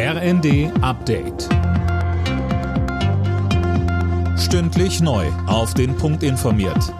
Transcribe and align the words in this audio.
RND 0.00 0.70
Update. 0.80 1.48
Stündlich 4.38 5.00
neu. 5.00 5.26
Auf 5.48 5.74
den 5.74 5.96
Punkt 5.96 6.22
informiert. 6.22 6.94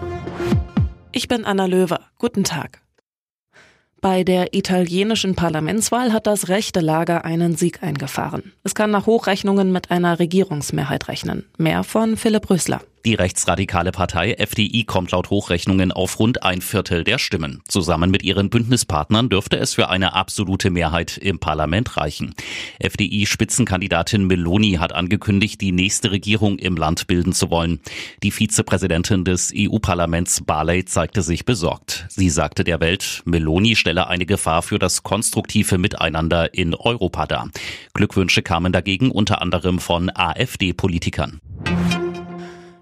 Ich 1.13 1.29
bin 1.29 1.45
Anna 1.45 1.65
Löwer. 1.65 2.01
Guten 2.17 2.43
Tag. 2.43 2.81
Bei 4.01 4.25
der 4.25 4.53
italienischen 4.53 5.35
Parlamentswahl 5.35 6.11
hat 6.11 6.27
das 6.27 6.49
rechte 6.49 6.81
Lager 6.81 7.23
einen 7.23 7.55
Sieg 7.55 7.81
eingefahren. 7.83 8.51
Es 8.65 8.75
kann 8.75 8.91
nach 8.91 9.05
Hochrechnungen 9.05 9.71
mit 9.71 9.91
einer 9.91 10.19
Regierungsmehrheit 10.19 11.07
rechnen. 11.07 11.45
Mehr 11.57 11.85
von 11.85 12.17
Philipp 12.17 12.49
Rösler. 12.49 12.81
Die 13.05 13.13
rechtsradikale 13.13 13.93
Partei 13.93 14.33
FDI 14.33 14.83
kommt 14.83 15.11
laut 15.11 15.29
Hochrechnungen 15.29 15.93
auf 15.93 16.19
rund 16.19 16.43
ein 16.43 16.59
Viertel 16.61 17.05
der 17.05 17.17
Stimmen. 17.17 17.61
Zusammen 17.67 18.11
mit 18.11 18.23
ihren 18.23 18.49
Bündnispartnern 18.49 19.29
dürfte 19.29 19.57
es 19.57 19.73
für 19.73 19.89
eine 19.89 20.13
absolute 20.13 20.69
Mehrheit 20.69 21.17
im 21.17 21.39
Parlament 21.39 21.95
reichen. 21.95 22.35
FDI-Spitzenkandidatin 22.79 24.27
Meloni 24.27 24.73
hat 24.73 24.93
angekündigt, 24.93 25.61
die 25.61 25.71
nächste 25.71 26.11
Regierung 26.11 26.59
im 26.59 26.75
Land 26.75 27.07
bilden 27.07 27.31
zu 27.31 27.49
wollen. 27.49 27.79
Die 28.21 28.31
Vizepräsidentin 28.31 29.23
des 29.23 29.53
EU-Parlaments 29.55 30.41
Barley 30.41 30.83
zeigte 30.83 31.21
sich 31.21 31.45
besorgt. 31.45 32.05
Sie 32.09 32.29
sagte 32.29 32.65
der 32.65 32.81
Welt, 32.81 33.21
Meloni 33.23 33.77
stelle 33.77 34.07
eine 34.07 34.25
Gefahr 34.25 34.61
für 34.61 34.77
das 34.77 35.03
konstruktive 35.03 35.77
Miteinander 35.77 36.53
in 36.53 36.75
Europa 36.75 37.27
dar. 37.27 37.49
Glückwünsche 37.93 38.41
kamen 38.41 38.73
dagegen 38.73 39.09
unter 39.09 39.41
anderem 39.41 39.79
von 39.79 40.11
AfD-Politikern. 40.13 41.39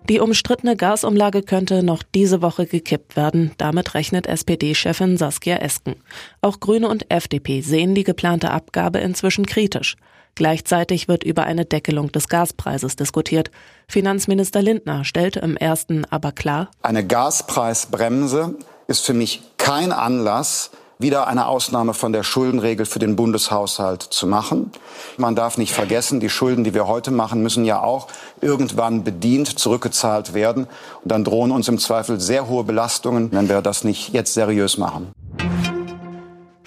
Die 0.10 0.22
umstrittene 0.22 0.78
Gasumlage 0.78 1.42
könnte 1.42 1.84
noch 1.84 2.02
diese 2.02 2.42
Woche 2.42 2.66
gekippt 2.66 3.18
werden. 3.18 3.52
Damit 3.58 3.94
rechnet 3.94 4.26
SPD-Chefin 4.26 5.18
Saskia 5.18 5.58
Esken. 5.58 5.98
Auch 6.40 6.62
Grüne 6.62 6.88
und 6.88 7.12
FDP 7.12 7.60
sehen 7.60 7.94
die 7.94 8.06
geplante 8.06 8.52
Abgabe 8.52 9.00
inzwischen 9.00 9.46
kritisch. 9.46 9.98
Gleichzeitig 10.36 11.10
wird 11.10 11.26
über 11.26 11.44
eine 11.44 11.66
Deckelung 11.66 12.10
des 12.14 12.30
Gaspreises 12.30 12.96
diskutiert. 12.96 13.52
Finanzminister 13.90 14.62
Lindner 14.62 15.04
stellte 15.04 15.42
im 15.42 15.58
ersten 15.58 16.06
aber 16.06 16.32
klar, 16.32 16.72
eine 16.82 17.06
Gaspreisbremse 17.06 18.56
ist 18.88 19.06
für 19.06 19.14
mich 19.14 19.42
kein 19.58 19.92
Anlass, 19.92 20.72
wieder 21.00 21.28
eine 21.28 21.48
Ausnahme 21.48 21.94
von 21.94 22.12
der 22.12 22.24
Schuldenregel 22.24 22.86
für 22.86 23.00
den 23.00 23.16
Bundeshaushalt 23.16 24.02
zu 24.02 24.28
machen. 24.28 24.72
Man 25.18 25.36
darf 25.36 25.58
nicht 25.58 25.74
vergessen, 25.74 26.20
die 26.20 26.30
Schulden, 26.30 26.64
die 26.64 26.74
wir 26.74 26.88
heute 26.88 27.12
machen, 27.12 27.44
müssen 27.44 27.66
ja 27.66 27.82
auch 27.82 28.08
irgendwann 28.42 29.04
bedient 29.04 29.60
zurückgezahlt 29.60 30.34
werden. 30.34 30.68
Und 31.04 31.12
dann 31.12 31.24
drohen 31.24 31.52
uns 31.52 31.68
im 31.68 31.78
Zweifel 31.78 32.20
sehr 32.20 32.48
hohe 32.48 32.64
Belastungen, 32.64 33.32
wenn 33.32 33.50
wir 33.50 33.62
das 33.62 33.84
nicht 33.84 34.14
jetzt 34.14 34.34
seriös 34.34 34.78
machen. 34.78 35.12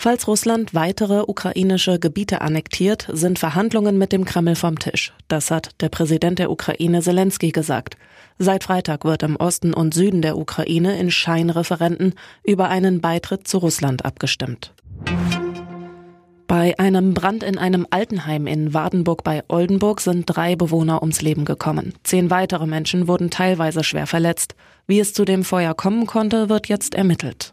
Falls 0.03 0.27
Russland 0.27 0.73
weitere 0.73 1.25
ukrainische 1.27 1.99
Gebiete 1.99 2.41
annektiert, 2.41 3.07
sind 3.13 3.39
Verhandlungen 3.39 3.99
mit 3.99 4.13
dem 4.13 4.25
Kreml 4.25 4.55
vom 4.55 4.79
Tisch. 4.79 5.13
Das 5.29 5.51
hat 5.51 5.73
der 5.83 5.91
Präsident 5.91 6.39
der 6.39 6.51
Ukraine 6.51 7.03
Zelensky 7.03 7.51
gesagt. 7.51 7.99
Seit 8.39 8.65
Freitag 8.65 9.05
wird 9.05 9.23
im 9.23 9.37
Osten 9.37 9.75
und 9.75 9.93
Süden 9.93 10.23
der 10.23 10.39
Ukraine 10.39 10.99
in 10.99 11.11
Scheinreferenten 11.11 12.15
über 12.43 12.71
einen 12.71 13.03
Beitritt 13.03 13.47
zu 13.47 13.59
Russland 13.59 14.07
abgestimmt. 14.07 14.73
Bei 16.47 16.79
einem 16.79 17.13
Brand 17.13 17.43
in 17.43 17.59
einem 17.59 17.87
Altenheim 17.91 18.47
in 18.47 18.73
Wardenburg 18.73 19.23
bei 19.23 19.43
Oldenburg 19.49 20.01
sind 20.01 20.25
drei 20.25 20.57
Bewohner 20.57 21.03
ums 21.03 21.21
Leben 21.21 21.45
gekommen. 21.45 21.93
Zehn 22.05 22.31
weitere 22.31 22.67
Menschen 22.67 23.07
wurden 23.07 23.29
teilweise 23.29 23.85
schwer 23.85 24.07
verletzt. 24.07 24.55
Wie 24.87 24.99
es 24.99 25.13
zu 25.13 25.27
dem 25.27 25.45
Feuer 25.45 25.75
kommen 25.75 26.07
konnte, 26.07 26.49
wird 26.49 26.69
jetzt 26.69 26.95
ermittelt. 26.95 27.53